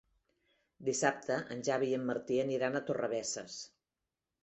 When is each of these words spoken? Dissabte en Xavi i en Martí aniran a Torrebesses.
Dissabte 0.87 1.37
en 1.57 1.63
Xavi 1.69 1.91
i 1.93 1.99
en 1.99 2.09
Martí 2.09 2.41
aniran 2.49 2.75
a 2.75 2.85
Torrebesses. 2.91 3.65